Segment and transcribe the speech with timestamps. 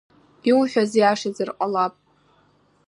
[0.49, 1.93] Иуҳәаз иашазар ҟалап…